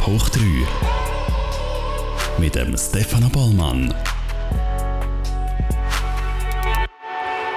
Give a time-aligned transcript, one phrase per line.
[0.00, 0.42] Top hoch 3
[2.38, 3.94] mit dem Stefano Bollmann.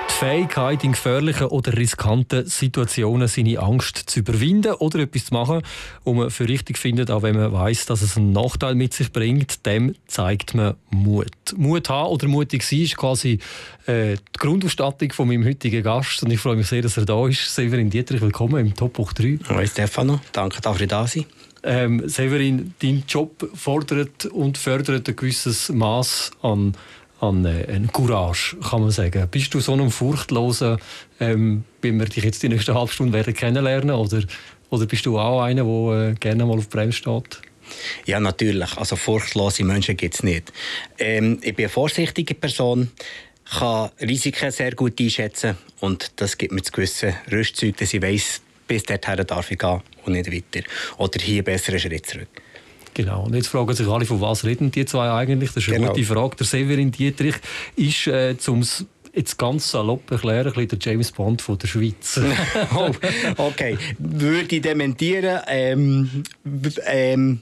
[0.09, 5.61] Die Fähigkeit, in gefährlichen oder riskanten Situationen seine Angst zu überwinden oder etwas zu machen,
[6.03, 9.13] was man für richtig findet, auch wenn man weiß, dass es einen Nachteil mit sich
[9.13, 11.31] bringt, dem zeigt man Mut.
[11.55, 13.39] Mut haben oder mutig sein ist quasi
[13.85, 17.25] äh, die Grundausstattung von meinem heutigen Gast und ich freue mich sehr, dass er da
[17.25, 17.55] ist.
[17.55, 19.39] Severin Dietrich, willkommen im Top 3.
[19.48, 21.25] Hallo Stefano, danke, dass ihr da sein.
[21.63, 26.76] Ähm, Severin, dein Job fordert und fördert ein gewisses Maß an
[27.23, 29.27] an äh, Courage, kann man sagen.
[29.31, 30.77] Bist du so ein furchtloser,
[31.20, 34.23] ähm, wie wir dich jetzt die nächsten halbe Stunde werden kennenlernen oder,
[34.70, 37.40] oder bist du auch einer, der äh, gerne mal auf Bremse steht?
[38.05, 38.77] Ja, natürlich.
[38.77, 40.52] Also furchtlose Menschen gibt es nicht.
[40.99, 42.91] Ähm, ich bin eine vorsichtige Person,
[43.57, 48.41] kann Risiken sehr gut einschätzen und das gibt mir das gewisse Rüstzeug, dass ich weiss,
[48.73, 50.66] bis dorthin darf ich gehen und nicht weiter.
[50.98, 52.27] Oder hier besser einen Schritt zurück.
[52.96, 53.26] Genau.
[53.26, 55.52] Und jetzt fragen sich alle, von was reden die zwei eigentlich?
[55.52, 55.93] Das ist eine genau.
[55.93, 56.35] gute Frage.
[56.38, 57.35] Der Severin Dietrich
[57.76, 58.63] ist, äh, zum
[59.16, 62.20] jetzt ganz salopp erklären, ein der James Bond von der Schweiz.
[62.76, 62.90] oh,
[63.38, 63.77] okay.
[63.99, 66.23] Würde ich dementieren, ähm,
[66.88, 67.41] ähm,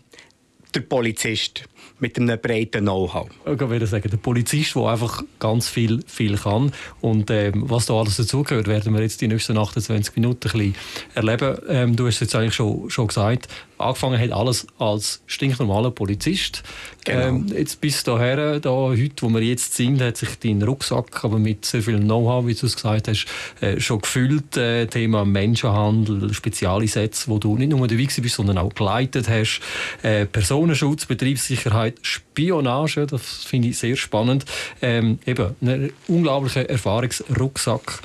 [0.76, 1.64] der Polizist
[2.02, 3.28] mit einem breiten Know-how.
[3.46, 6.72] Ich würde sagen, der Polizist, der einfach ganz viel, viel kann.
[7.00, 10.76] Und ähm, was da alles dazugehört, werden wir jetzt die nächsten 28 Minuten ein bisschen
[11.14, 11.58] erleben.
[11.68, 13.48] Ähm, du hast es jetzt eigentlich schon, schon gesagt,
[13.82, 16.64] angefangen hat alles als stinknormaler Polizist.
[17.04, 17.28] Genau.
[17.28, 21.40] Ähm, jetzt bis daher, da, heute, wo wir jetzt sind, hat sich dein Rucksack aber
[21.40, 23.26] mit sehr viel Know-how, wie du es gesagt hast,
[23.60, 24.56] äh, schon gefüllt.
[24.58, 29.62] Äh, Thema Menschenhandel, Spezialeinsätze, wo du nicht nur dabei bist, sondern auch geleitet hast.
[30.04, 34.46] Äh, Personenschutz, Betriebssicherheit, Spionage, das finde ich sehr spannend.
[34.82, 38.02] Ähm, eben, ein unglaublicher Erfahrungsrucksack.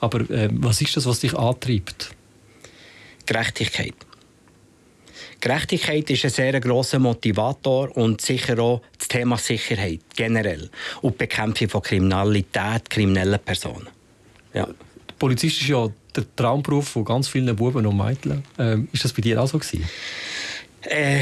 [0.00, 2.10] Aber äh, was ist das, was dich antreibt?
[3.26, 3.94] Gerechtigkeit.
[5.40, 10.68] Gerechtigkeit ist ein sehr grosser Motivator und sicher auch das Thema Sicherheit generell
[11.02, 13.88] und die Bekämpfung von Kriminalität, kriminellen Personen.
[14.54, 14.66] Ja.
[14.66, 18.42] Der Polizist ist ja der Traumberuf von ganz vielen Buben und Mädchen.
[18.58, 19.88] Ähm, ist das bei dir auch so gewesen?
[20.82, 21.20] Äh,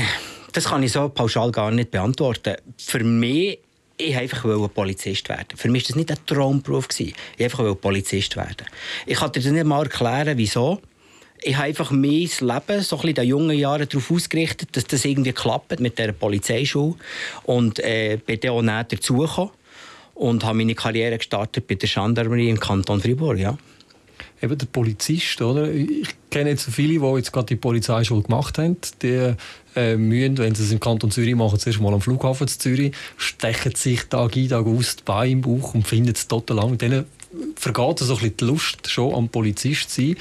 [0.52, 2.56] das kann ich so pauschal gar nicht beantworten.
[2.78, 3.58] Für mich
[3.98, 5.56] ich wollte einfach Polizist werden.
[5.56, 6.88] Für mich war das nicht ein Traumberuf.
[6.98, 8.66] Ich wollte einfach Polizist werden.
[9.06, 10.80] Ich kann dir nicht mal erklären, wieso
[11.42, 15.32] ich habe einfach mein Leben so in den jungen Jahren darauf ausgerichtet, dass das irgendwie
[15.32, 16.94] klappt mit der Polizeischule.
[17.44, 19.50] Und äh, bin dann auch näher dazugekommen
[20.14, 23.38] und habe meine Karriere gestartet bei der Gendarmerie im Kanton Fribourg.
[23.38, 23.56] Ja.
[24.42, 25.70] Eben der Polizist, oder?
[25.70, 28.76] Ich kenne jetzt viele, die jetzt gerade die Polizeischule gemacht haben.
[29.02, 29.34] Die
[29.74, 32.94] äh, müssen, wenn sie es im Kanton Zürich machen, zuerst mal am Flughafen zu Zürich,
[33.16, 36.78] stechen sich Tag ein, Tag aus die Beine im Bauch und finden es total lang.
[36.78, 37.06] Denen
[37.56, 40.16] vergeht so ein bisschen die Lust, schon am Polizist zu sein.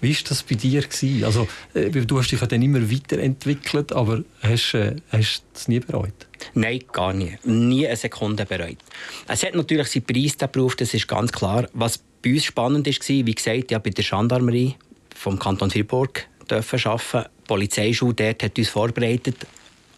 [0.00, 0.84] Wie war das bei dir?
[1.24, 5.68] Also, äh, du hast dich ja dann immer weiterentwickelt, aber hast, äh, hast du es
[5.68, 6.26] nie bereut?
[6.54, 7.36] Nein, gar nie.
[7.44, 8.78] Nie eine Sekunde bereut.
[9.26, 11.68] Es hat natürlich seinen Preis, der Beruf, das ist ganz klar.
[11.72, 14.76] Was bei uns spannend war, wie gesagt, ja, bei der Gendarmerie
[15.14, 17.24] vom Kanton Fribourg arbeiten.
[17.24, 19.46] Die Polizeischule dort hat uns vorbereitet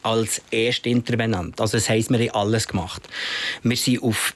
[0.02, 1.60] als Erstintervenant.
[1.60, 3.08] Also das heisst, wir haben alles gemacht.
[3.62, 4.34] Wir sind auf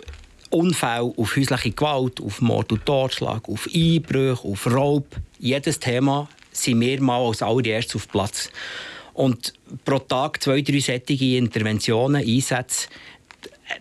[0.55, 5.07] Unfälle, auf häusliche Gewalt, auf Mord und Totschlag, auf Einbrüche, auf Raub.
[5.39, 8.51] Jedes Thema sind wir mal als allererstes auf Platz.
[9.13, 9.55] Und
[9.85, 12.89] pro Tag zwei, drei sättige Interventionen, Einsätze.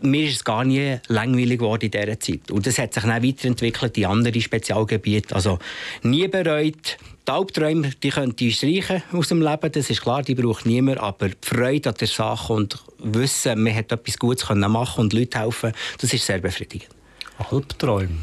[0.02, 2.52] Mir ist es gar nie langweilig geworden in dieser Zeit.
[2.52, 5.36] Und das hat sich dann weiterentwickelt in andere Spezialgebiete.
[5.36, 5.60] Also
[6.04, 6.98] nie bereut,
[7.28, 11.00] die Albträume die könnt ihr streichen aus dem Leben, das ist klar, die braucht niemand.
[11.00, 15.14] Aber die Freude an der Sache und Wissen, man hat etwas Gutes können machen und
[15.14, 16.90] Leuten helfen, das ist sehr befriedigend.
[17.38, 18.18] Albträume?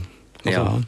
[0.44, 0.80] Also ja.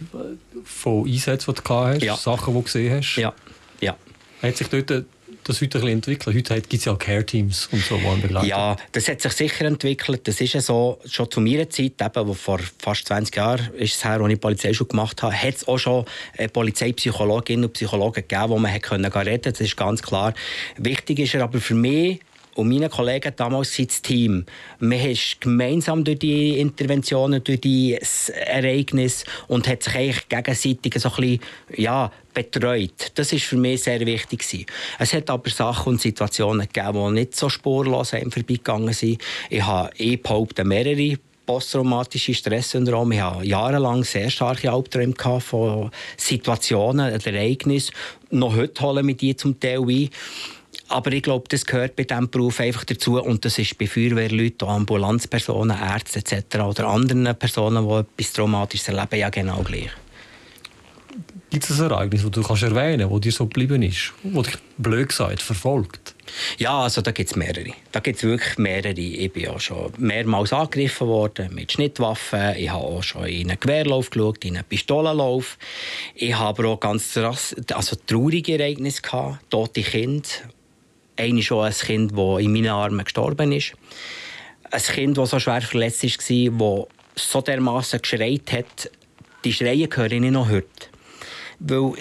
[0.65, 2.17] Von Einsätzen, die du hast, ja.
[2.17, 3.17] Sachen, die du gesehen hast?
[3.17, 3.33] Ja.
[3.81, 3.97] ja.
[4.43, 5.05] Hat sich dort
[5.45, 6.35] das heute ein entwickelt?
[6.35, 8.47] Heute gibt es ja Care-Teams und so, die.
[8.49, 10.27] Ja, das hat sich sicher entwickelt.
[10.27, 13.97] Das ist ja so, schon zu meiner Zeit, eben, wo vor fast 20 Jahren ist
[13.97, 16.05] es her, als ich Polizeischule gemacht habe, hat es auch schon
[16.53, 19.39] Polizeipsychologinnen und Psychologen gegeben, wo man reden konnte.
[19.39, 20.35] Das ist ganz klar.
[20.77, 22.21] Wichtig ist er aber für mich,
[22.55, 24.45] und meine Kollegen damals sind das Team.
[24.79, 27.99] Man ist gemeinsam durch die Interventionen, durch die
[28.47, 31.41] Ereignisse und hat sich eigentlich gegenseitig so ein bisschen,
[31.77, 33.13] ja, betreut.
[33.15, 34.67] Das ist für mich sehr wichtig.
[34.99, 39.23] Es hat aber Sachen und Situationen gegeben, die nicht so spurlos einem vorbeigegangen sind.
[39.51, 43.13] Ich habe, ich behaupte, mehrere posttraumatische Stresssyndrom.
[43.13, 47.95] Ich hatte jahrelang sehr starke Albträume von Situationen, Ereignissen.
[48.31, 50.09] Noch heute holen wir die zum Teil ein.
[50.89, 53.21] Aber ich glaube, das gehört bei diesem Beruf einfach dazu.
[53.21, 56.61] Und das ist bei Feuerwehrleuten, Ambulanzpersonen, Ärzten etc.
[56.61, 59.91] oder anderen Personen, die etwas Traumatisches erleben, ja genau gleich.
[61.51, 64.47] Gibt es ein Ereignis, das du kannst erwähnen kannst, das dir so geblieben ist, das
[64.47, 66.15] dich blöd gesagt verfolgt?
[66.57, 67.73] Ja, also da gibt es mehrere.
[67.91, 68.99] Da gibt es wirklich mehrere.
[68.99, 72.57] Ich bin ja schon mehrmals angegriffen worden mit Schnittwaffen.
[72.57, 75.59] Ich habe auch schon in einen Gewehrlauf geschaut, in einen Pistolenlauf.
[76.15, 80.29] Ich habe aber auch ganz also traurige Ereignisse gehabt, tote Kinder.
[81.23, 83.73] Eine schon ein Kind, das in meinen Armen gestorben ist.
[84.71, 88.91] Ein Kind, das so schwer verletzt war, das so dermaßen geschreit hat,
[89.45, 90.67] die Schreie höre ich nicht noch heute.
[91.59, 91.93] Weil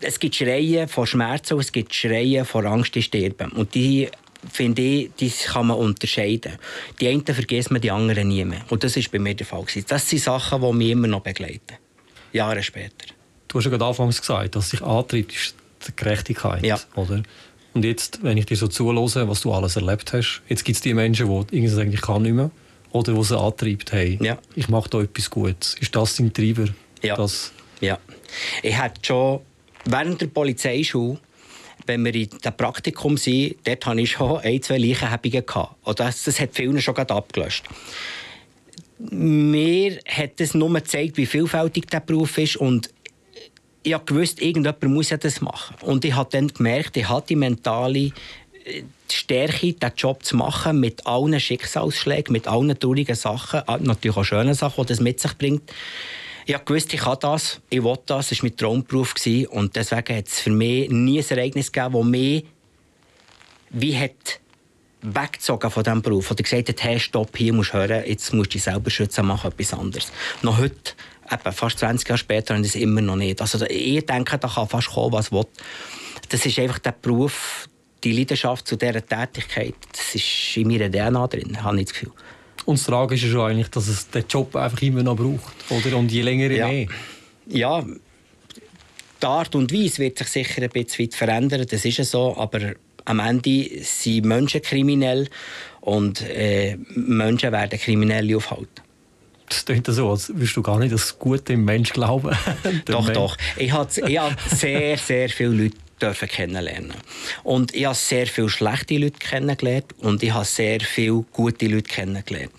[0.00, 3.52] es gibt Schreien von Schmerzen und es gibt Schreien von Angst, die sterben.
[3.52, 4.08] Und die
[4.50, 6.58] finde ich, die kann man unterscheiden.
[7.00, 8.64] Die einen vergisst man, die anderen nie mehr.
[8.70, 9.64] Und das war bei mir der Fall.
[9.86, 11.76] Das sind Sachen, die mich immer noch begleiten.
[12.32, 13.06] Jahre später.
[13.48, 15.54] Du hast ja gerade anfangs gesagt, dass sich antreibt, ist
[15.86, 16.64] die Gerechtigkeit.
[16.64, 16.80] Ja.
[16.94, 17.22] Oder?
[17.74, 20.82] Und jetzt, wenn ich dir so zulose, was du alles erlebt hast, jetzt gibt es
[20.82, 22.50] die Menschen, die irgendwie sagen, ich kann nicht mehr.
[22.90, 24.36] Oder die sie antreibt, hey, ja.
[24.54, 25.74] ich mache da etwas Gutes.
[25.80, 26.66] Ist das dein Treiber?
[27.02, 27.16] Ja.
[27.16, 27.98] Das ja.
[28.62, 29.40] Ich hatte schon
[29.84, 31.18] während der Polizeischule,
[31.86, 35.44] wenn wir in dem Praktikum sind, dort hatte ich schon ein, zwei Leichenhebungen.
[35.96, 37.64] Das, das hat vielen schon abgelöscht.
[38.98, 42.90] Mir hat es nur gezeigt, wie vielfältig der Beruf ist und
[43.82, 45.76] ich wusste, irgendjemand muss ja das machen.
[45.82, 48.12] Und ich habe dann gemerkt, ich habe die mentale äh,
[49.10, 54.54] Stärke, diesen Job zu machen, mit allen Schicksalsschlägen, mit allen traurigen Sachen, natürlich auch schönen
[54.54, 55.72] Sachen, die das mit sich bringt
[56.44, 59.14] ich wusste, ich kann das, ich will das, das war mein Traumberuf.
[59.50, 62.46] Und deswegen hat es für mich nie ein Ereignis gegeben, das mich
[63.70, 64.40] wie hat
[65.00, 66.30] weggezogen von diesem Beruf.
[66.30, 69.26] Oder gesagt hat, hey, stopp, hier musst du hören, jetzt musst du dich selber schützen,
[69.26, 70.12] mach etwas anderes.
[70.42, 70.92] Noch heute,
[71.30, 73.40] eben fast 20 Jahre später, und das immer noch nicht.
[73.40, 75.46] Also ich denke, da kann fast kommen, was will.
[76.28, 77.68] Das ist einfach der Beruf,
[78.02, 82.12] die Leidenschaft zu dieser Tätigkeit, das ist in meiner DNA drin, habe ich das Gefühl.
[82.64, 85.52] Und das Tragische ist ja eigentlich, dass es den Job einfach immer noch braucht.
[85.70, 85.96] Oder?
[85.96, 86.68] Und je länger, je ja.
[86.68, 86.86] mehr.
[87.48, 87.84] Ja,
[89.22, 92.74] die Art und Weise wird sich sicher ein bisschen verändern, das ist ja so, aber
[93.04, 95.28] am Ende sind Menschen kriminell
[95.80, 98.82] und äh, Menschen werden Kriminelle aufhalten.
[99.52, 102.34] Das klingt so, als würdest du gar nicht das Gute im Mensch glauben.
[102.86, 103.12] doch, Mensch.
[103.12, 103.36] doch.
[103.56, 106.94] Ich habe sehr, sehr viele Leute dürfen kennenlernen.
[107.44, 111.82] Und ich habe sehr viele schlechte Leute kennengelernt und ich habe sehr viele gute Leute
[111.82, 112.52] kennengelernt.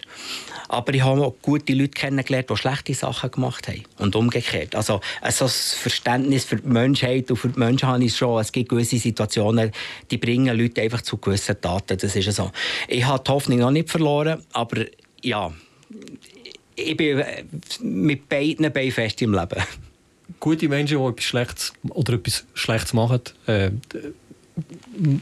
[0.70, 3.84] Aber ich habe auch gute Leute kennengelernt, die schlechte Sachen gemacht haben.
[3.98, 4.76] Und umgekehrt.
[4.76, 8.40] Also, also das Verständnis für die Menschheit und für die Menschen habe ich schon.
[8.40, 9.72] Es gibt gewisse Situationen,
[10.10, 11.98] die bringen Leute einfach zu gewissen Taten.
[11.98, 12.52] Das ist so.
[12.88, 14.86] Ich habe die Hoffnung noch nicht verloren, aber
[15.22, 15.52] ja,
[16.76, 17.24] ich bin
[17.82, 19.62] mit beiden Beinen fest im Leben
[20.40, 23.22] gute Menschen, die etwas Schlechtes oder etwas Schlechtes machen.
[23.48, 23.72] Äh,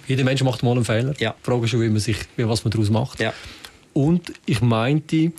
[0.07, 1.13] jeder Mensch macht mal einen Fehler.
[1.19, 1.35] Ja.
[1.39, 3.19] Die Frage ist schon, wie man sich, wie, was man daraus macht.
[3.19, 3.33] Ja.
[3.93, 5.31] Und ich meinte,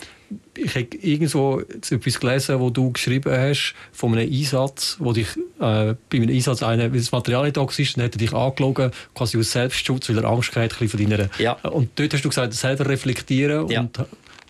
[0.55, 5.27] ich habe irgendwo etwas gelesen, wo du geschrieben hast, von einem Einsatz, wo dich
[5.59, 8.33] äh, bei einem Einsatz eine, weil das Material nicht da war, dann hat er dich
[8.33, 11.29] angelogen, quasi aus Selbstschutz, weil er Angst hatte von deiner...
[11.39, 11.53] Ja.
[11.53, 13.81] Und dort hast du gesagt, selber reflektieren ja.
[13.81, 13.99] und,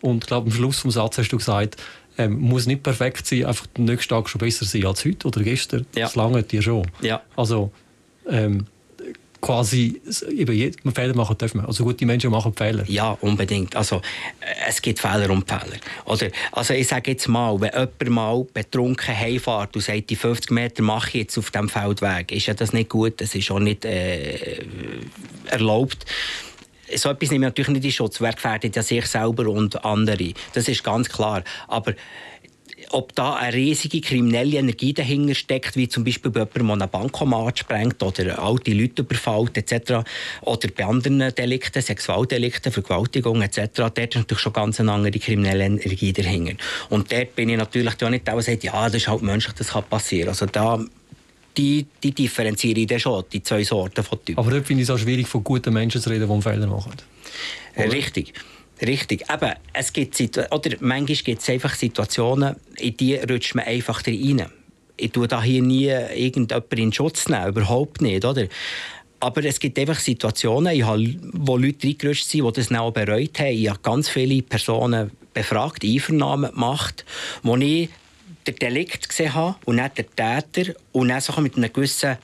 [0.03, 1.77] und ich glaube, am Schluss des Satzes hast du gesagt,
[2.17, 5.41] ähm, muss nicht perfekt sein, einfach den nächsten Tag schon besser sein als heute oder
[5.41, 5.85] gestern.
[5.95, 6.05] Ja.
[6.05, 6.85] Das lange dir schon.
[7.01, 7.21] Ja.
[7.37, 7.71] Also
[8.29, 8.67] ähm,
[9.39, 11.67] quasi eben, man Fehler machen dürfen wir.
[11.67, 12.83] Also gute Menschen machen Fehler.
[12.87, 13.77] Ja, unbedingt.
[13.77, 13.97] Also
[14.41, 15.77] äh, es gibt Fehler und Fehler.
[16.03, 20.51] Oder, also ich sage jetzt mal, wenn jemand mal betrunken heimfährt und sagt, die 50
[20.51, 23.59] Meter mache ich jetzt auf dem Feldweg, ist ja das nicht gut, das ist auch
[23.59, 24.65] nicht äh,
[25.45, 26.05] erlaubt
[26.95, 28.21] so etwas nehme ich natürlich nicht in Schutz.
[28.21, 30.33] Wer gefährdet ja sich selber und andere?
[30.53, 31.43] Das ist ganz klar.
[31.67, 31.93] Aber
[32.89, 37.09] ob da eine riesige kriminelle Energie dahinter steckt, wie zum Beispiel bei jemandem, der einen
[37.09, 40.03] Bankomat sprengt oder alte Leute überfällt etc.
[40.41, 43.69] Oder bei anderen Delikten, Sexualdelikten, Vergewaltigung etc.
[43.75, 46.55] Dort ist natürlich schon ganz eine andere kriminelle Energie dahinter.
[46.89, 49.55] Und dort bin ich natürlich auch nicht der, der sagt, ja, das ist halt menschlich,
[49.55, 50.29] das kann passieren.
[50.29, 50.79] Also da
[51.57, 54.39] die, die differenziere ich dann schon, die zwei Sorten von Typen.
[54.39, 56.93] Aber dort finde ich es auch schwierig, von guten Menschen zu reden, die Fehler machen.
[57.75, 57.91] Oder?
[57.91, 58.33] Richtig.
[58.81, 59.23] Richtig.
[59.31, 60.19] Eben, es gibt
[60.51, 64.45] oder manchmal gibt es einfach Situationen, in die rutscht man einfach rein.
[64.97, 68.47] Ich tue da hier nie irgendjemanden in Schutz nehmen, überhaupt nicht, oder?
[69.19, 73.39] Aber es gibt einfach Situationen, ich habe, wo Leute reingerutscht sind, die das auch bereut
[73.39, 73.53] haben.
[73.53, 77.05] Ich habe ganz viele Personen befragt, Einvernahmen gemacht,
[77.41, 77.89] wo ich
[78.47, 82.17] den Delikt gesehen habe und nicht den Täter und dann so mit einem gewissen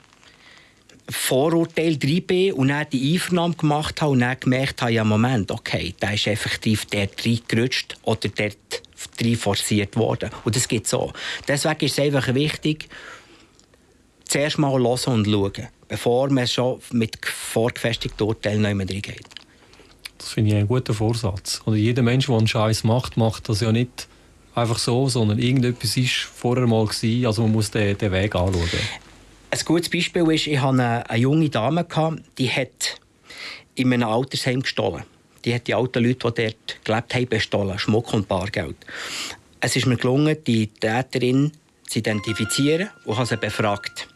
[1.09, 5.51] Vorurteil drin bin und dann die Einvernahme gemacht habe und dann gemerkt habe, ja Moment,
[5.51, 8.83] okay, der ist effektiv dort reingerutscht oder dort
[9.21, 10.29] rein forciert worden.
[10.45, 11.11] Und das geht so.
[11.47, 12.89] Deswegen ist es einfach wichtig,
[14.25, 19.25] zuerst mal hören und schauen, bevor man schon mit vorgefestigten Urteilen nicht mehr reingeht.
[20.17, 21.61] Das finde ich einen guten Vorsatz.
[21.65, 24.07] Und jeder Mensch, der einen Scheiß macht, macht das ja nicht
[24.59, 28.69] einfach so, sondern irgendetwas war vorher mal gewesen, also man muss den, den Weg anschauen.
[29.51, 32.99] Ein gutes Beispiel ist, ich hatte eine, eine junge Dame, gehabt, die hat
[33.75, 35.03] in einem Altersheim gestohlen.
[35.45, 38.75] Die hat die alten Leute, die dort gelebt haben, bestohlen, Schmuck und Bargeld.
[39.61, 41.51] Es ist mir gelungen, die Täterin
[41.87, 44.07] zu identifizieren und habe sie befragt.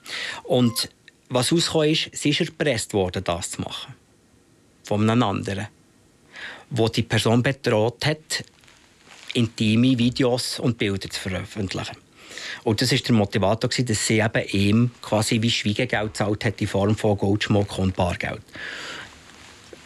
[0.43, 0.89] Und
[1.29, 3.95] was rausgekommen ist, sie ist erpresst worden, das zu machen.
[4.83, 5.67] Von einem anderen.
[6.69, 8.43] Wo die Person bedroht hat,
[9.33, 11.97] intime Videos und Bilder zu veröffentlichen.
[12.63, 16.67] Und das war der Motivator, dass sie eben ihm quasi wie Schwiegegeld gezahlt hat in
[16.67, 18.41] Form von Goldschmuck und Bargeld.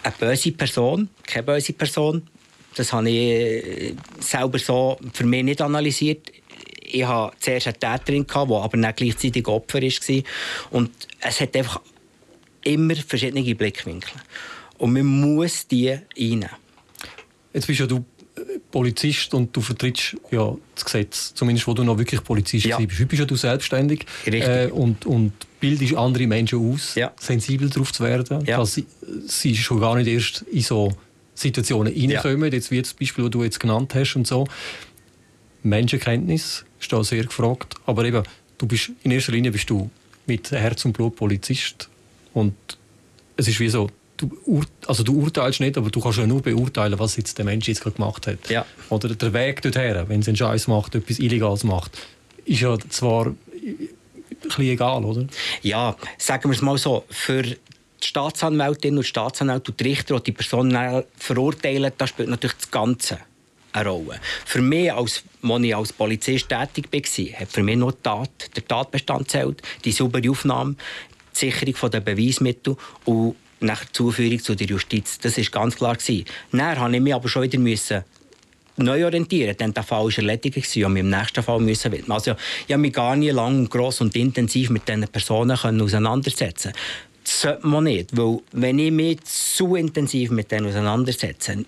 [0.04, 2.28] Eine böse Person, keine böse Person,
[2.76, 6.32] das habe ich äh, selber so für mich nicht analysiert.
[6.84, 10.24] Ich hatte zuerst eine Täterin, die aber dann gleichzeitig Opfer war.
[10.72, 11.82] Und es hat einfach
[12.64, 14.14] immer verschiedene Blickwinkel.
[14.78, 16.50] Und man muss die reinnehmen.
[17.54, 18.06] Jetzt bist ja du
[18.72, 22.78] Polizist und du vertrittst ja das Gesetz, zumindest wo du noch wirklich Polizist ja.
[22.78, 23.00] bist.
[23.00, 27.12] Heute bist ja du selbstständig äh, und, und bildest andere Menschen aus, ja.
[27.20, 28.58] sensibel darauf zu werden, ja.
[28.58, 28.86] dass sie,
[29.26, 30.92] sie schon gar nicht erst in so
[31.34, 32.56] Situationen reinkommen, ja.
[32.56, 34.46] jetzt wie das Beispiel, das du jetzt genannt hast und so.
[35.64, 38.24] Menschenkenntnis ist da sehr gefragt, aber eben,
[38.58, 39.90] du bist, in erster Linie bist du
[40.26, 41.90] mit Herz und Blut Polizist
[42.34, 42.56] und
[43.38, 46.98] es ist wie so, du, also du urteilst nicht, aber du kannst ja nur beurteilen,
[47.00, 48.50] was jetzt der Mensch jetzt gerade gemacht hat.
[48.50, 48.66] Ja.
[48.90, 51.98] Oder der Weg dorthin, wenn sie einen Scheiß macht, etwas Illegales macht,
[52.46, 53.36] ist ja zwar ein
[54.42, 55.28] bisschen egal, oder?
[55.62, 57.58] Ja, sagen wir es mal so, für die
[58.02, 60.78] Staatsanwältin und Staatsanwälte und die Richter, die die Person
[61.18, 63.20] verurteilen, da spielt natürlich das Ganze
[63.74, 64.20] eine Rolle.
[64.46, 68.56] Für mich, als, als ich als Polizist tätig war, hat für mich nur die Tat,
[68.56, 70.76] der Tatbestand zählt, die saubere Aufnahme,
[71.34, 75.20] die Sicherung der Beweismittel und nach Zuführung zu der Justiz.
[75.20, 76.26] Das ist ganz klar gewesen.
[76.52, 78.04] Dann musste ich mich aber schon wieder müssen
[78.78, 82.12] neu orientieren, denn der Fall war erledigt und ich im nächsten Fall müssen widmen.
[82.12, 82.36] Also
[82.68, 86.74] ich habe mich gar nicht lang und gross und intensiv mit diesen Personen können auseinandersetzen
[87.24, 91.66] Das sollte man nicht, weil wenn ich mich zu intensiv mit denen auseinandersetze,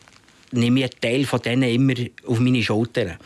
[0.51, 1.93] nehme ich einen Teil von denen immer
[2.25, 3.17] auf meine Schultern.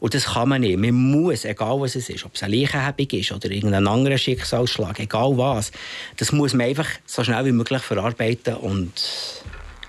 [0.00, 0.78] Und das kann man nicht.
[0.78, 4.98] Man muss, egal was es ist, ob es eine Leichenhebung ist oder irgendein anderer Schicksalsschlag,
[5.00, 5.72] egal was,
[6.16, 8.92] das muss man einfach so schnell wie möglich verarbeiten und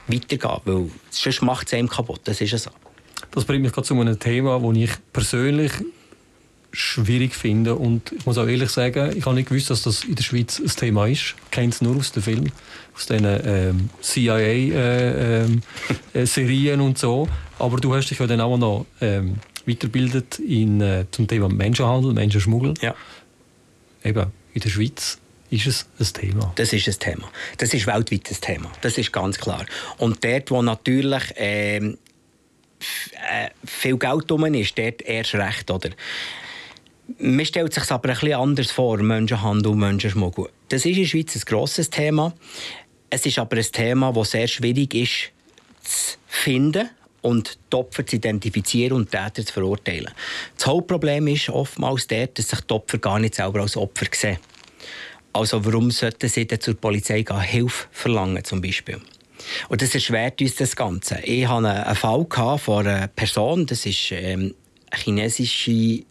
[0.07, 2.21] weitergehen, weil sonst macht es einem kaputt.
[2.25, 2.71] Das ist so.
[3.31, 5.71] Das bringt mich gerade zu einem Thema, das ich persönlich
[6.77, 7.75] schwierig finde.
[7.75, 10.59] Und ich muss auch ehrlich sagen, ich habe nicht gewusst, dass das in der Schweiz
[10.59, 11.35] ein Thema ist.
[11.45, 12.51] Ich kenne es nur aus den Filmen,
[12.95, 15.61] aus den ähm, CIA-Serien äh, ähm,
[16.81, 17.27] äh, und so.
[17.57, 22.13] Aber du hast dich ja dann auch noch ähm, weiterbildet in, äh, zum Thema Menschenhandel,
[22.13, 22.75] Menschenschmuggel.
[22.81, 22.93] Ja.
[24.03, 25.17] Eben, in der Schweiz
[25.49, 26.51] ist es ein Thema.
[26.55, 27.27] Das ist ein Thema.
[27.57, 28.71] Das ist weltweit ein Thema.
[28.81, 29.65] Das ist ganz klar.
[29.97, 31.97] Und dort, wo natürlich ähm,
[33.13, 35.89] äh, viel Geld drum ist, dort erst recht, oder?
[37.19, 40.49] Man stellt sich aber ein bisschen anders vor, Menschenhandel Menschenschmuggel.
[40.69, 42.33] Das ist in der Schweiz ein grosses Thema.
[43.09, 45.31] Es ist aber ein Thema, das sehr schwierig ist
[45.83, 46.89] zu finden
[47.21, 50.11] und die Opfer zu identifizieren und Täter zu verurteilen.
[50.57, 54.37] Das Hauptproblem ist oftmals dort, dass sich die Opfer gar nicht selber als Opfer sehen.
[55.31, 58.99] Also warum sollten sie dann zur Polizei gehen, Hilfe verlangen zum Beispiel?
[59.69, 61.19] Und das erschwert uns das Ganze.
[61.23, 62.25] Ich hatte einen Fall
[62.57, 64.55] von einer Person, das ist ähm,
[64.89, 66.03] eine chinesische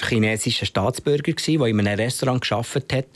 [0.00, 3.06] chinesischer Staatsbürger, der in einem Restaurant gearbeitet hat,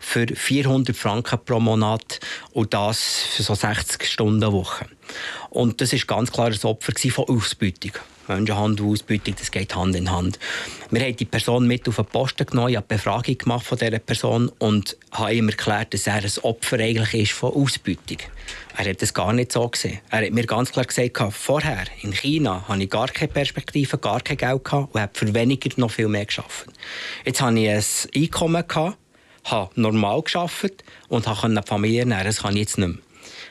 [0.00, 2.20] für 400 Franken pro Monat
[2.52, 4.86] und das für so 60 Stunden Woche.
[5.50, 7.92] Und das ist ganz klar ein Opfer von Ausbeutung.
[8.28, 10.38] Menschenhandel, Ausbeutung, das geht Hand in Hand.
[10.90, 13.78] Wir haben die Person mit auf den Posten genommen, ich habe eine Befragung gemacht von
[13.78, 18.18] dieser Person und habe ihm erklärt, dass er ein Opfer eigentlich ist von Ausbeutung.
[18.78, 20.00] Er hat das gar nicht so gesehen.
[20.10, 24.20] Er hat mir ganz klar gesagt, vorher in China hatte ich gar keine Perspektive, gar
[24.20, 26.66] kein Geld gehabt und habe für weniger noch viel mehr geschafft.
[27.24, 27.82] Jetzt hatte ich ein
[28.14, 28.98] Einkommen, gehabt,
[29.44, 32.26] habe normal geschafft und konnte die Familie ernähren.
[32.26, 32.98] Das kann ich jetzt nicht mehr.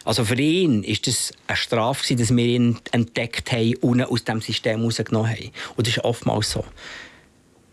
[0.03, 4.39] Also für ihn war das eine Strafe, dass wir ihn entdeckt haben und aus dem
[4.41, 5.51] System rausgenommen haben.
[5.75, 6.63] Und das ist oftmals so.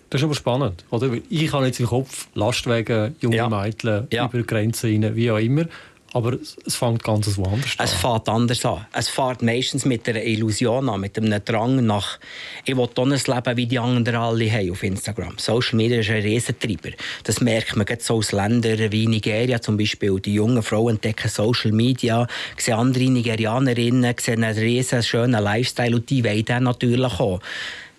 [0.09, 0.85] Das ist aber spannend.
[0.91, 1.11] Oder?
[1.29, 3.49] Ich habe jetzt im Kopf Lastwagen, junge ja.
[3.49, 4.27] Mädchen ja.
[4.27, 5.67] über Grenzen rein, wie auch immer.
[6.15, 6.35] Aber
[6.67, 7.85] es fängt ganz woanders an.
[7.85, 8.87] Es fängt anders an.
[8.93, 12.19] Es fängt meistens mit einer Illusion an, mit einem Drang nach
[12.65, 15.39] «Ich will auch ein Leben, wie die anderen alle haben» auf Instagram.
[15.39, 16.91] Social Media ist ein Riesentreiber.
[17.25, 20.21] Das merkt man gerade so aus Ländern wie Nigeria zum Beispiel.
[20.21, 22.27] Die jungen Frauen entdecken Social Media,
[22.59, 27.41] sehen andere Nigerianerinnen, sehen einen riesen schönen Lifestyle und die wollen dann natürlich auch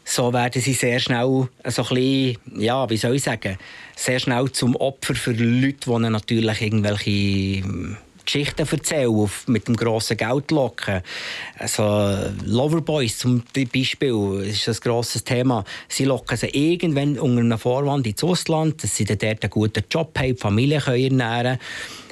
[0.04, 3.58] so werden sie sehr schnell so ein bisschen, ja, wie soll ich sagen,
[3.96, 10.18] sehr schnell zum Opfer für Leute, die natürlich irgendwelche hm, Geschichten erzählen, mit dem grossen
[10.18, 11.02] Geld locken.
[11.58, 15.64] Also Loverboys zum Beispiel ist ein grosses Thema.
[15.90, 20.18] Sie locken sie irgendwann unter einem Vorwand ins Ausland, dass sie dort einen guten Job
[20.18, 21.60] haben, die Familie können ernähren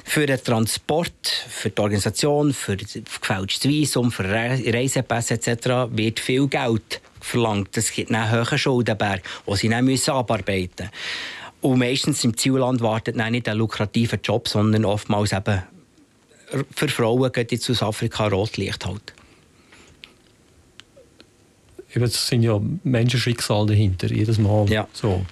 [0.04, 5.92] für den Transport, für die Organisation, für gefälschtes Visum, für Reisepässe etc.
[5.92, 7.76] wird viel Geld verlangt.
[7.76, 10.90] Das gibt einen hohen Schuldenberg, den sie dann abarbeiten müssen.
[11.60, 15.62] Und meistens im Zielland wartet dann nicht ein lukrativer Job, sondern oftmals eben
[16.74, 19.14] für Frauen geht jetzt aus Afrika Rotlicht halt.
[21.94, 24.68] Eben, es sind ja Menschenschicksale dahinter, jedes Mal.
[24.70, 24.88] Ja.
[24.92, 25.24] So.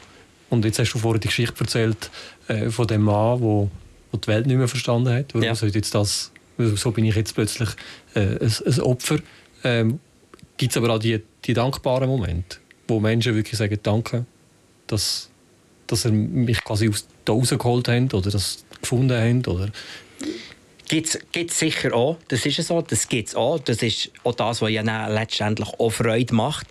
[0.51, 2.11] Und jetzt hast du vorhin die Geschichte erzählt
[2.49, 3.71] äh, von dem Mann, wo,
[4.11, 5.33] wo die Welt nicht mehr verstanden hat.
[5.33, 5.55] Warum ja.
[5.55, 7.71] sollte jetzt das, so bin ich jetzt plötzlich
[8.15, 9.19] äh, ein, ein Opfer.
[9.65, 10.01] Ähm,
[10.61, 14.27] Gibt es aber auch die, die dankbaren Momente, wo Menschen wirklich sagen, danke,
[14.89, 15.31] dass
[15.87, 19.49] dass er mich quasi aus da rausgeholt hat oder das gefunden hat?
[19.49, 19.71] Oder?
[20.87, 22.19] Gibt es sicher auch.
[22.29, 22.83] Das ist so.
[22.83, 23.59] Das gibt es auch.
[23.61, 26.67] Das ist auch das, was ja letztendlich auch Freude macht.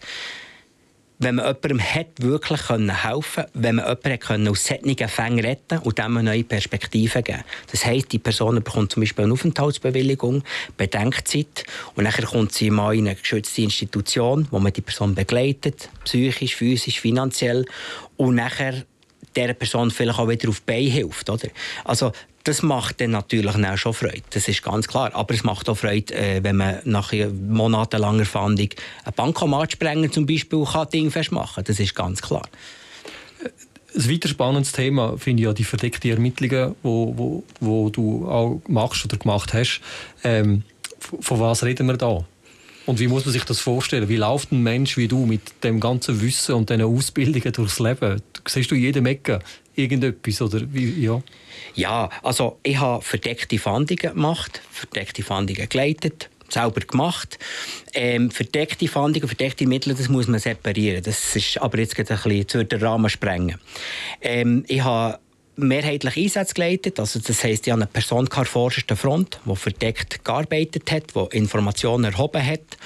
[1.21, 5.97] Wenn man jemandem hat wirklich helfen konnte, wenn man jemanden aus solchen Fängen retten und
[5.97, 10.43] dem eine neue Perspektive geben Das heisst, die Person bekommt zum Beispiel eine Aufenthaltsbewilligung,
[10.77, 15.89] Bedenkzeit und dann kommt sie mal in eine geschützte Institution, wo man die Person begleitet,
[16.05, 17.65] psychisch, physisch, finanziell
[18.15, 18.85] und nachher
[19.35, 21.29] dieser Person vielleicht auch wieder auf die Beine hilft.
[21.29, 21.49] Oder?
[21.83, 25.13] Also, das macht dann natürlich auch schon Freude, das ist ganz klar.
[25.13, 28.69] Aber es macht auch Freude, äh, wenn man nach monatelanger Fahndung
[29.05, 31.63] ein Bankomat sprengen zum Beispiel kann Ding festmachen.
[31.63, 32.47] Das ist ganz klar.
[33.95, 38.61] Ein weiter spannendes Thema finde ich ja die verdeckten Ermittlungen, wo, wo, wo du auch
[38.67, 39.81] machst oder gemacht hast.
[40.23, 40.63] Ähm,
[40.99, 42.23] von was reden wir da?
[42.85, 44.09] Und wie muss man sich das vorstellen?
[44.09, 48.21] Wie läuft ein Mensch wie du mit dem ganzen Wissen und diesen Ausbildungen durchs Leben?
[48.47, 49.39] Siehst du jedem Ecke
[49.79, 50.41] irgendetwas?
[50.41, 51.21] Oder wie, ja?
[51.75, 57.39] ja, also ich habe verdeckte Fahndungen gemacht, verdeckte Fahndungen geleitet, selber gemacht.
[57.93, 61.03] Ähm, verdeckte Fahndungen, verdeckte Mittel, das muss man separieren.
[61.03, 63.59] Das ist aber jetzt ein bisschen zu den Rahmen sprengen.
[64.21, 65.19] Ähm, ich habe
[65.55, 66.99] mehrheitlich Einsätze geleitet.
[66.99, 71.37] Also das heisst, ich habe eine Person an vorderster Front, die verdeckt gearbeitet hat, die
[71.37, 72.77] Informationen erhoben hat.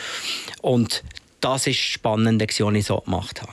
[0.61, 1.03] Und
[1.39, 3.51] das ist spannend, was ich so gemacht habe.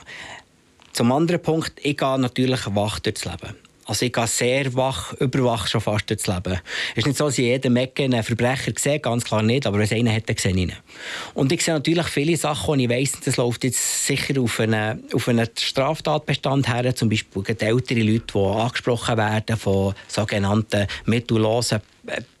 [0.93, 3.55] Zum anderen Punkt, ich gehe natürlich wach durchs Leben.
[3.85, 6.59] Also ich gehe sehr wach, überwach schon fast durchs Leben.
[6.91, 9.77] Es ist nicht so, dass ich jeden Ecke einen Verbrecher sehe, ganz klar nicht, aber
[9.77, 10.73] wenn es einen hätte, sehe ich ihn.
[11.33, 15.03] Und ich sehe natürlich viele Sachen, die ich weiss, das läuft jetzt sicher auf einen,
[15.13, 21.81] auf einen Straftatbestand her, zum Beispiel ältere Leute, die angesprochen werden von sogenannten mittellosen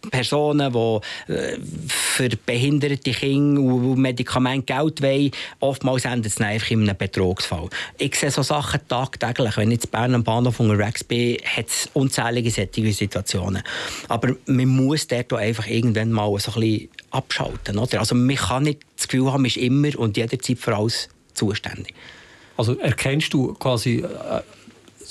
[0.09, 6.83] Personen, die äh, für behinderte Kinder und Medikamente Geld wollen, oftmals endet es einfach in
[6.83, 7.69] einem Betrugsfall.
[7.97, 9.57] Ich sehe so Sachen tagtäglich.
[9.57, 13.61] Wenn ich in Bern am Bahnhof unterwegs bin, hat es unzählige solche Situationen.
[14.07, 17.77] Aber man muss dort einfach irgendwann mal so ein bisschen abschalten.
[17.77, 17.99] Oder?
[17.99, 21.93] Also man kann nicht das Gefühl haben, man ist immer und jederzeit für alles zuständig.
[22.57, 24.03] Also erkennst du quasi...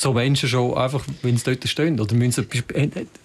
[0.00, 2.00] Äh so Menschen schon einfach, wenn sie dort stehen?
[2.00, 2.62] Oder müssen sie,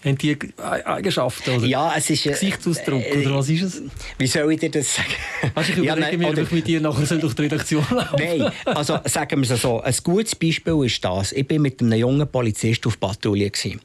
[0.03, 1.57] haben die Eigenschaften?
[1.57, 2.23] Oder ja, es ist...
[2.23, 3.81] Gesichtsausdruck, äh, oder was ist es?
[4.17, 5.07] Wie soll ich dir das sagen?
[5.55, 8.15] Also ich überlege ja, nein, mir, ob ich mit dir nachher durch die Redaktion laufen
[8.19, 9.79] Nein, also sagen wir es so.
[9.79, 11.31] Ein gutes Beispiel ist das.
[11.31, 13.49] Ich war mit einem jungen Polizist auf Patrouille.
[13.49, 13.79] Gewesen.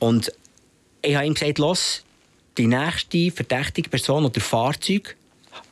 [0.00, 0.32] Und
[1.02, 2.02] ich habe ihm gesagt, los,
[2.58, 5.16] die nächste verdächtige Person oder Fahrzeug,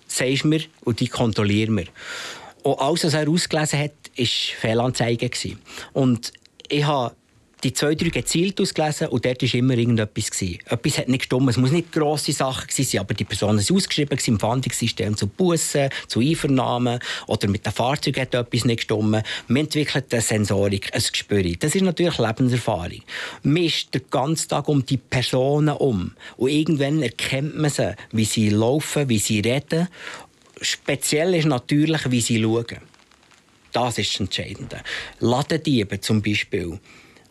[0.07, 1.87] sagst mir und die kontrollieren wir.
[2.63, 5.31] Und alles, was er ausgelesen hat, war Fehlanzeige.
[5.93, 6.33] Und
[6.71, 7.15] ich habe
[7.63, 10.31] die zwei, drei gezielt ausgelesen und dort war immer irgendetwas.
[10.31, 10.59] Gewesen.
[10.67, 11.51] Etwas hat nicht gestimmt.
[11.51, 15.91] Es muss nicht grosse Sachen sein, aber die Personen sind ausgeschrieben im Fahndungssystem zu Bussen,
[16.07, 19.23] zu Einvernahmen oder mit dem Fahrzeug hat etwas nicht gestimmt.
[19.49, 21.43] Man entwickelt eine Sensorik, ein Gespür.
[21.59, 23.03] Das ist natürlich Lebenserfahrung.
[23.43, 28.25] Man ist den ganzen Tag um die Personen um und irgendwann erkennt man sie, wie
[28.25, 29.89] sie laufen, wie sie reden.
[30.63, 32.90] Speziell ist natürlich, wie sie schauen.
[33.73, 34.81] Das ist das Entscheidende.
[35.21, 36.79] Ladendiebe zum Beispiel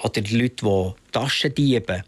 [0.01, 2.03] oder die Leute, die Taschendiebe,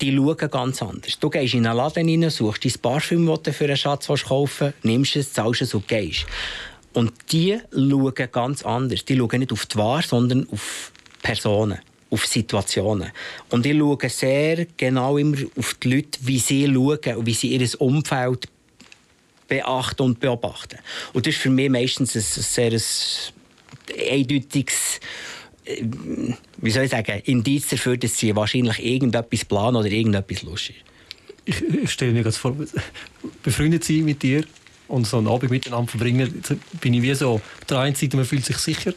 [0.00, 1.18] die schauen ganz anders.
[1.18, 4.66] Du gehst in einen Laden rein, suchst dein Parfüm, das du für einen Schatz kaufen
[4.66, 6.26] willst, nimmst es, zahlst es und gehst.
[6.92, 9.04] Und die schauen ganz anders.
[9.04, 10.92] Die schauen nicht auf die Ware, sondern auf
[11.22, 11.78] Personen,
[12.10, 13.10] auf Situationen.
[13.50, 17.48] Und die schauen sehr genau immer auf die Leute, wie sie schauen und wie sie
[17.48, 18.48] ihr Umfeld
[19.48, 20.78] beachten und beobachten.
[21.12, 22.80] Und das ist für mich meistens ein sehr
[24.10, 25.00] eindeutiges
[25.64, 25.84] äh,
[26.58, 30.76] wie soll ich sagen, Indiz dafür, dass sie wahrscheinlich irgendetwas planen oder irgendetwas lustig
[31.44, 32.56] ich, stelle mir gerade vor,
[33.42, 34.44] befreundet sie mit dir
[34.86, 36.42] und so einen Abend miteinander verbringen,
[36.80, 38.92] bin ich wie so, auf der einen Seite, man fühlt sich sicher.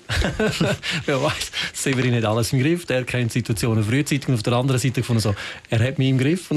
[1.05, 4.79] Wer weiß, Severin hat alles im Griff, der kennt Situationen frühzeitig und auf der anderen
[4.79, 5.35] Seite gefunden so,
[5.69, 6.49] er hat mich im Griff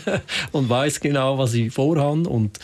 [0.52, 2.58] und weiß genau, was ich vorhabe und,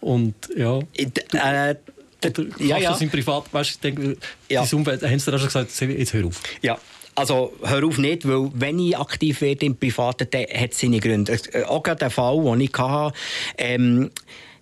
[0.00, 0.78] und ja.
[0.94, 1.76] Äh,
[2.24, 2.90] oder ja, ja.
[2.90, 4.16] das im Privat, weißt, ich denke,
[4.48, 4.62] ja.
[4.62, 6.40] das Umfeld, haben sie da schon gesagt, jetzt hör auf.
[6.62, 6.78] Ja,
[7.14, 11.00] also hör auf nicht, weil wenn ich aktiv werde im Privaten, dann hat es seine
[11.00, 11.38] Gründe.
[11.52, 13.16] Äh, auch gerade der Fall, den ich hatte,
[13.56, 14.10] ähm,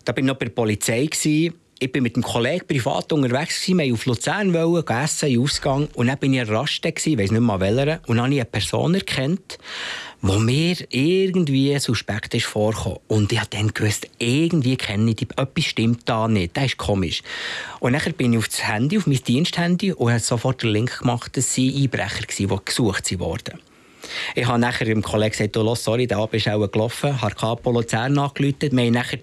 [0.04, 1.04] da bin ich noch bei der Polizei.
[1.06, 1.54] Gewesen.
[1.78, 3.60] Ich bin mit einem Kollegen privat unterwegs.
[3.60, 3.78] Gewesen.
[3.78, 5.88] Wir auf Luzern wollen, essen, in Ausgang.
[5.94, 8.00] Und dann bin ich in Raste, ich weiß nicht mehr welcher.
[8.06, 9.58] Und dann habe ich eine Person erkannt,
[10.22, 12.98] die mir irgendwie suspekt ist vorgekommen.
[13.08, 16.76] Und ich habe dann gewusst, irgendwie kenne ich die, etwas stimmt da nicht, das ist
[16.76, 17.22] komisch.
[17.80, 20.98] Und dann bin ich auf das Handy, auf mein Diensthandy und habe sofort den Link
[20.98, 23.60] gemacht, dass sie Einbrecher waren, die gesucht wurden.
[24.34, 27.72] Ich habe nachher dem Kollegen gesagt, oh, sorry, der Abend ist auch gelaufen, habe Capo
[27.72, 28.70] Luzern angerufen.
[28.72, 29.18] Wir haben nachher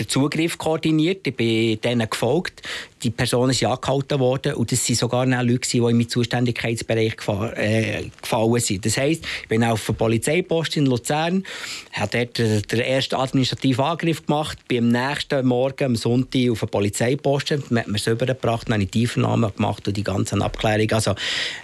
[0.00, 1.26] den Zugriff koordiniert.
[1.26, 2.62] Ich bin denen gefolgt.
[3.02, 7.16] Die Personen sind angehalten worden und das waren sogar Leute, die in meinen Zuständigkeitsbereich
[7.56, 8.84] äh, gefallen sind.
[8.84, 11.44] Das heisst, ich bin auf der Polizeipost in Luzern,
[11.92, 16.66] habe dort den ersten administrativen Angriff gemacht, bin am nächsten Morgen, am Sonntag, auf der
[16.66, 20.42] Polizeipost, man hat mir es übergebracht, dann habe ich die Einvernahme gemacht und die ganzen
[20.42, 20.92] Abklärungen.
[20.92, 21.14] Also,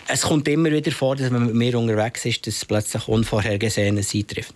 [0.08, 4.54] es kommt immer wieder vor, dass man mit mir unterwegs ist, dass plötzlich Unvorhergesehenes eintrifft.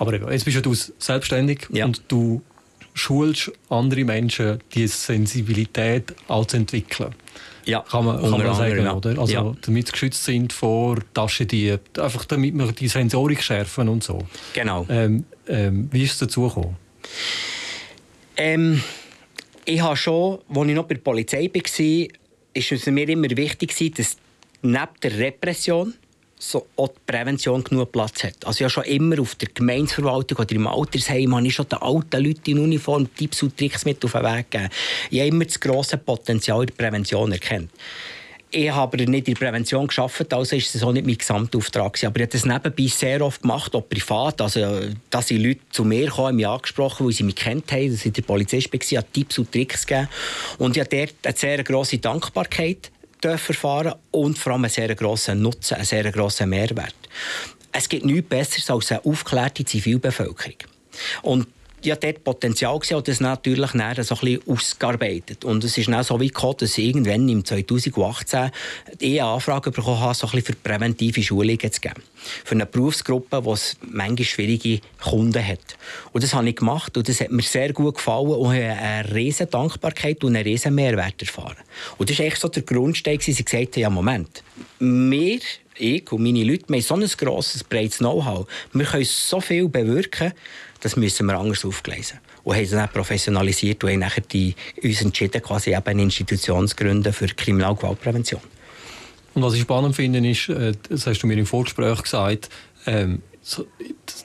[0.00, 1.84] Aber jetzt bist du selbstständig ja.
[1.84, 2.40] und du
[3.00, 7.14] schulst andere Menschen, diese Sensibilität auch zu entwickeln.
[7.64, 8.94] Ja, kann man, kann man sagen, ja.
[8.94, 9.18] oder?
[9.18, 9.54] Also, ja.
[9.60, 14.18] damit sie geschützt sind vor Taschendieben, einfach damit wir die Sensorik schärfen und so.
[14.54, 14.86] Genau.
[14.88, 16.76] Ähm, ähm, wie ist es dazu gekommen?
[18.36, 18.82] Ähm,
[19.64, 22.08] ich habe schon, als ich noch bei der Polizei war,
[22.52, 24.16] ist es mir immer wichtig, dass
[24.62, 25.94] neben der Repression
[26.40, 28.46] so auch die Prävention genug Platz hat.
[28.46, 32.24] Also ja schon immer auf der Gemeinsverwaltung oder im Altersheim habe ich schon den alten
[32.24, 34.70] Leuten in Uniform Tipps und Tricks mit auf den Weg gegeben.
[35.10, 37.70] Ich habe immer das grosse Potenzial in der Prävention erkannt.
[38.52, 42.02] Ich habe aber nicht in der Prävention geschafft, also ist es auch nicht mein Gesamtauftrag.
[42.04, 44.40] Aber ich habe das nebenbei sehr oft gemacht, auch privat.
[44.40, 48.04] Also, dass die Leute zu mir kamen, mich angesprochen, weil sie mich kennt haben, dass
[48.04, 50.08] ich der Polizist war, habe Tipps und Tricks gegeben.
[50.58, 52.90] Und ich habe dort eine sehr grosse Dankbarkeit
[53.54, 56.94] fahren und vor allem einen sehr grossen Nutzen, einen sehr grossen Mehrwert.
[57.72, 60.56] Es gibt nichts Besseres als eine aufgeklärte Zivilbevölkerung.
[61.22, 61.46] Und
[61.84, 65.44] ja, dort Potenzial gesehen und das natürlich nachher so ein bisschen ausgearbeitet.
[65.44, 68.50] Und es ist dann so weit gekommen, dass ich irgendwann im 2018
[69.00, 72.02] die Anfrage bekommen habe, so ein bisschen für präventive Schulungen zu geben.
[72.44, 75.76] Für eine Berufsgruppe, die manchmal schwierige Kunden hat.
[76.12, 78.78] Und das habe ich gemacht und das hat mir sehr gut gefallen und ich habe
[78.78, 81.56] eine riesige Dankbarkeit und einen riesen Mehrwert erfahren.
[81.98, 84.42] Und das war echt so der Grundstein, dass sie gesagt haben, ja Moment,
[84.78, 85.40] wir
[85.80, 88.46] ich und meine Leute, wir haben so ein grosses, breites Know-how.
[88.72, 90.32] Wir können so viel bewirken,
[90.80, 92.18] das müssen wir anders aufgleisen.
[92.42, 96.76] Und haben dann professionalisiert und haben nachher die, uns entschieden, quasi eben eine Institution zu
[96.76, 98.40] gründen für Kriminalgewaltprävention.
[99.34, 102.48] Und was ich spannend finde, ist, äh, das hast du mir im Vorgespräch gesagt,
[102.86, 103.22] ähm,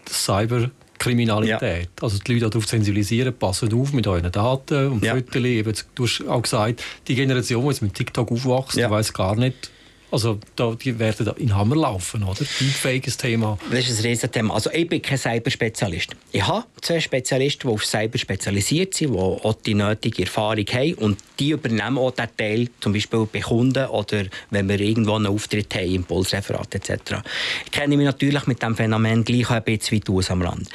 [0.09, 1.61] Cyberkriminalität.
[1.61, 2.03] Ja.
[2.03, 5.15] Also die Leute darauf sensibilisieren, passen auf mit euren Daten und ja.
[5.15, 5.85] Fotos.
[5.93, 8.89] Du hast auch gesagt, die Generation, die jetzt mit TikTok aufwächst, ja.
[8.89, 9.71] weiß gar nicht,
[10.11, 12.45] also da, die werden da in Hammer laufen, oder?
[12.59, 13.57] Deepfake Thema.
[13.69, 14.53] Das ist ein Riesenthema.
[14.53, 16.11] Also ich bin kein Cyberspezialist.
[16.31, 20.93] Ich habe zwei Spezialisten, die auf Cyber spezialisiert sind, die auch die nötige Erfahrung haben
[20.95, 25.27] und die übernehmen auch diesen Teil, zum Beispiel bei Kunden oder wenn wir irgendwo einen
[25.27, 27.15] Auftritt haben, Impulsreferat etc.
[27.65, 30.69] Ich kenne mich natürlich mit diesem Phänomen gleich ein bisschen weit aus am Rand.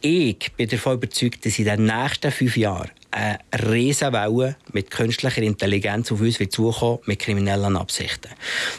[0.00, 3.38] Ich bin davon überzeugt, dass in den nächsten fünf Jahren eine
[3.70, 8.30] Riesenwelle mit künstlicher Intelligenz auf uns zukommen, mit kriminellen Absichten.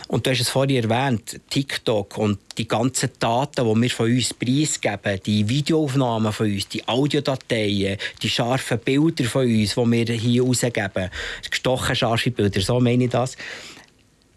[0.08, 4.34] Und du hast es vorhin erwähnt, TikTok und die ganzen Daten, die wir von uns
[4.34, 10.44] preisgeben, die Videoaufnahmen von uns, die Audiodateien, die scharfen Bilder von uns, die wir hier
[10.44, 11.10] rausgeben,
[11.50, 13.36] gestochen scharfe Bilder, so meine ich das,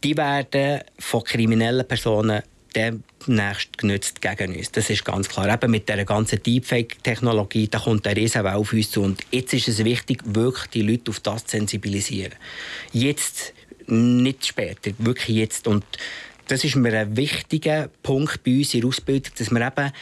[0.03, 2.43] die werden von kriminellen Personen
[3.27, 4.73] demnächst genützt gegen uns.
[4.73, 5.53] Das ist ganz klar.
[5.53, 9.03] Eben mit dieser ganzen Deepfake-Technologie, da kommt eine Riesenwelle auf uns zu.
[9.03, 12.35] Und jetzt ist es wichtig, wirklich die Leute auf das zu sensibilisieren.
[12.93, 13.55] Jetzt,
[13.87, 15.67] nicht später, wirklich jetzt.
[15.67, 15.85] Und
[16.49, 19.93] das ist mir ein wichtiger Punkt bei uns in der Ausbildung, dass wir eben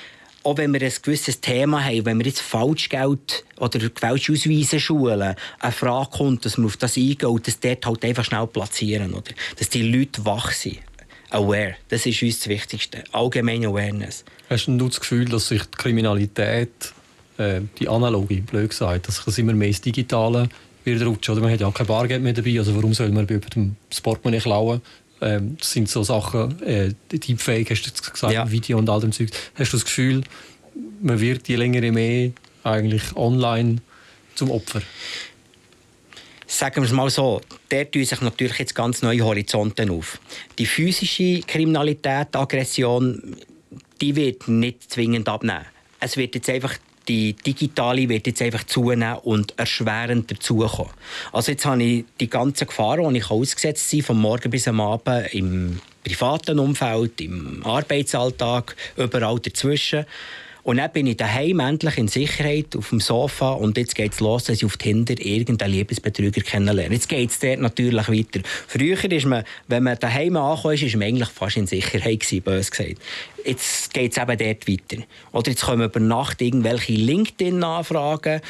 [0.43, 4.35] auch wenn wir ein gewisses Thema haben, wenn wir jetzt Falschgeld oder falsche
[4.81, 8.47] schulen, eine Frage kommt, dass wir auf das eingehen und das dort halt einfach schnell
[8.47, 9.13] platzieren.
[9.13, 9.33] Oder?
[9.59, 10.79] Dass die Leute wach sind
[11.31, 11.77] aware.
[11.89, 13.05] Das ist uns das Wichtigste.
[13.13, 14.25] Allgemeine Awareness.
[14.49, 16.93] Hast du das Gefühl, dass sich die Kriminalität,
[17.39, 20.49] äh, die analoge, blöd gesagt, dass es immer mehr ins Digitale
[20.85, 21.33] wird rutschen?
[21.33, 24.39] Oder man hat ja kein Bargeld mehr dabei, also warum soll man bei dem Sportmoney
[24.39, 24.81] klauen?
[25.21, 28.51] Ähm, das sind so Sachen, äh, Deepfake, hast du gesagt, ja.
[28.51, 29.31] Video und all dem Zeug.
[29.55, 30.23] Hast du das Gefühl,
[31.03, 32.31] man wird je länger je mehr
[32.65, 33.79] eigentlich online
[34.35, 34.81] zum Opfer?
[36.51, 40.19] Sagen wir es mal so, der tun sich natürlich jetzt ganz neue Horizonte auf.
[40.59, 43.37] Die physische Kriminalität, Aggression,
[44.01, 45.67] die wird nicht zwingend abnehmen.
[46.01, 46.75] Es wird jetzt einfach
[47.09, 50.93] die digitale wird jetzt einfach zunehmen und erschwerend dazukommen.
[51.33, 54.81] Also jetzt habe ich die ganzen Gefahren, die ich ausgesetzt bin, von morgen bis am
[54.81, 60.05] Abend im privaten Umfeld, im Arbeitsalltag, überall dazwischen.
[60.63, 64.21] Und dann bin ich daheim endlich in Sicherheit auf dem Sofa und jetzt geht es
[64.21, 66.95] los, dass ich auf Tinder irgendeinen Liebesbetrüger kennenlerne.
[66.95, 68.41] Jetzt geht es dort natürlich weiter.
[68.67, 72.43] Früher ist man, wenn man daheim angekommen ist, ist man eigentlich fast in Sicherheit gewesen,
[72.43, 72.97] bös gesagt.
[73.45, 75.03] Jetzt geht es eben dort weiter.
[75.33, 78.43] Oder jetzt kommen über Nacht irgendwelche LinkedIn-Anfragen,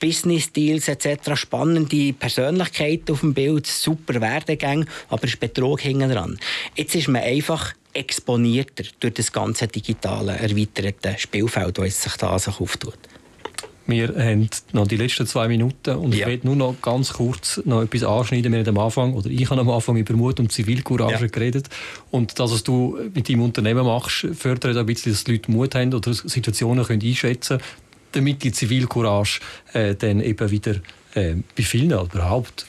[0.00, 6.38] Business-Deals etc., spannende Persönlichkeiten auf dem Bild, super Werdegänge, aber es ist Betrug hinten dran.
[6.76, 12.60] Jetzt ist man einfach exponierter durch das ganze digitale, erweiterte Spielfeld, das sich da sich
[12.60, 12.98] auftut.
[13.86, 16.20] Wir haben noch die letzten zwei Minuten und ja.
[16.20, 18.50] ich will nur noch ganz kurz noch etwas anschneiden.
[18.50, 21.30] Wir haben am Anfang, oder ich habe am Anfang über Mut und Zivilcourage ja.
[21.30, 21.68] geredet.
[22.10, 25.74] Und das, was du mit deinem Unternehmen machst, fördert ein bisschen, dass die Leute Mut
[25.74, 27.70] haben oder Situationen können einschätzen können,
[28.12, 29.40] damit die Zivilcourage
[29.74, 30.76] äh, dann eben wieder
[31.14, 32.66] äh, bei vielen überhaupt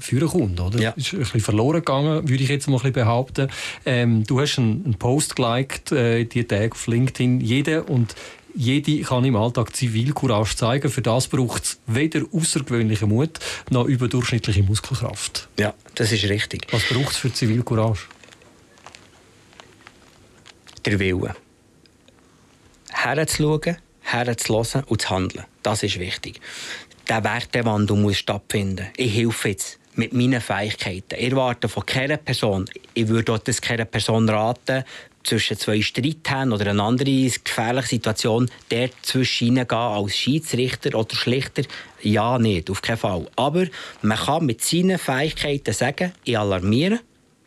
[0.00, 0.60] führen kommt.
[0.60, 0.80] Oder?
[0.80, 0.90] Ja.
[0.90, 3.48] Ist ein bisschen verloren gegangen, würde ich jetzt mal ein bisschen behaupten.
[3.84, 7.40] Ähm, du hast einen, Post geliked, äh, die Tage auf LinkedIn.
[7.40, 8.14] Jeder und
[8.54, 10.90] jede kann im Alltag Zivilcourage zeigen.
[10.90, 13.38] Für das braucht es weder außergewöhnlichen Mut
[13.70, 15.48] noch überdurchschnittliche Muskelkraft.
[15.58, 16.66] Ja, das ist richtig.
[16.72, 18.00] Was braucht es für Zivilcourage?
[20.84, 21.36] Der Wille.
[22.90, 25.44] Herzuschauen, herzuhören und zu handeln.
[25.62, 26.40] Das ist wichtig
[27.08, 28.88] der Wertewandel muss stattfinden.
[28.96, 31.16] Ich helfe jetzt mit meinen Fähigkeiten.
[31.18, 34.84] Ich erwarte von keiner Person, ich würde auch das keiner Person raten,
[35.24, 41.62] zwischen zwei Streithänden oder eine andere gefährliche Situation, der zwischen gehen als Schiedsrichter oder Schlichter,
[42.02, 43.28] ja, nicht, auf keinen Fall.
[43.36, 43.66] Aber
[44.02, 47.00] man kann mit seinen Fähigkeiten sagen, ich alarmiere,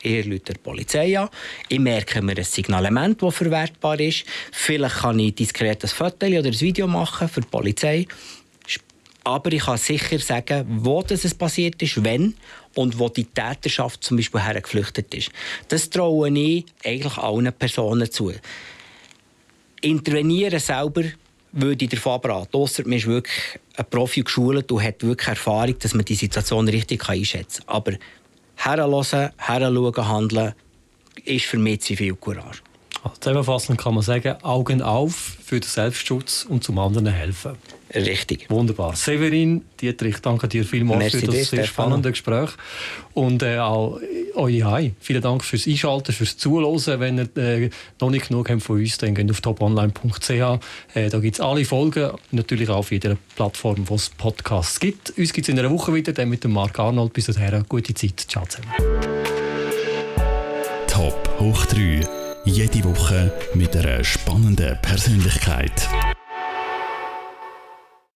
[0.03, 1.29] ich rufe die Polizei an,
[1.69, 6.49] ich merke mir ein Signalement, das verwertbar ist, vielleicht kann ich diskret ein Foto oder
[6.49, 8.05] ein Video machen für die Polizei
[9.23, 12.35] aber ich kann sicher sagen, wo das passiert ist, wenn
[12.75, 15.29] und wo die Täterschaft zum Beispiel hergeflüchtet ist.
[15.67, 18.33] Das traue ich eigentlich allen Personen zu.
[19.81, 21.03] Intervenieren selber
[21.51, 22.55] würde ich davon abraten.
[22.55, 26.67] Ausser man ist wirklich ein Profi geschult und hat wirklich Erfahrung, dass man die Situation
[26.67, 27.75] richtig einschätzen kann.
[27.75, 27.93] Aber
[28.55, 30.53] herhören, heranschauen, handeln,
[31.25, 32.61] ist für mich Zivilcourage.
[33.03, 37.53] Also zusammenfassend kann man sagen, Augen auf für den Selbstschutz und zum anderen helfen.
[37.93, 38.49] Richtig.
[38.49, 38.95] Wunderbar.
[38.95, 42.51] Severin, Dietrich, danke dir vielmals Merci für das dir, sehr spannende Gespräch.
[43.13, 43.99] Und äh, auch
[44.35, 44.93] euch Hai.
[44.99, 46.99] Vielen Dank fürs Einschalten, fürs Zuhören.
[46.99, 50.29] Wenn ihr äh, noch nicht genug habt von uns, dann geht auf toponline.ch.
[50.29, 55.13] Äh, da gibt es alle Folgen, natürlich auch auf jeder Plattform, wo es Podcasts gibt.
[55.17, 57.11] Uns gibt es in einer Woche wieder, dann mit dem Marc Arnold.
[57.13, 58.25] Bis dahin, gute Zeit.
[58.27, 58.71] Ciao zusammen.
[60.87, 62.20] Top hoch 3.
[62.43, 65.87] Jede Woche mit einer spannenden Persönlichkeit.